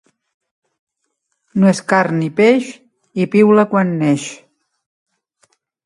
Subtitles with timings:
[1.63, 2.73] No és carn ni peix
[3.25, 4.27] i piula quan neix.